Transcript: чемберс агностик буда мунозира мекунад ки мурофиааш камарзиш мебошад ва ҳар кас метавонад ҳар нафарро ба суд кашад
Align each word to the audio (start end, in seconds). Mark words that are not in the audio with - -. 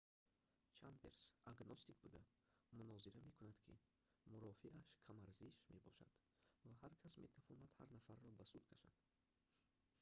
чемберс 0.77 1.19
агностик 1.51 1.97
буда 2.05 2.21
мунозира 2.79 3.19
мекунад 3.27 3.57
ки 3.65 3.73
мурофиааш 4.31 4.87
камарзиш 5.05 5.55
мебошад 5.73 6.13
ва 6.65 6.71
ҳар 6.81 6.93
кас 7.03 7.13
метавонад 7.27 7.71
ҳар 7.79 7.89
нафарро 7.97 8.29
ба 8.39 8.45
суд 8.51 8.63
кашад 8.71 8.95